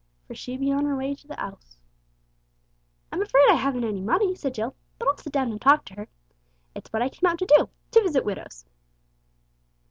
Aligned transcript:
for 0.25 0.33
she 0.33 0.57
be 0.57 0.71
on 0.71 0.83
her 0.83 0.95
way 0.97 1.13
to 1.13 1.27
the 1.27 1.39
'ouse." 1.39 1.77
"I'm 3.11 3.21
afraid 3.21 3.47
I 3.51 3.53
haven't 3.53 3.83
any 3.83 4.01
money," 4.01 4.33
said 4.33 4.55
Jill, 4.55 4.73
"but 4.97 5.07
I'll 5.07 5.15
sit 5.17 5.31
down 5.31 5.51
and 5.51 5.61
talk 5.61 5.85
to 5.85 5.93
her. 5.93 6.07
It's 6.73 6.91
what 6.91 7.03
I 7.03 7.09
came 7.09 7.29
out 7.29 7.37
to 7.37 7.45
do 7.45 7.69
to 7.91 8.01
visit 8.01 8.25
widows." 8.25 8.65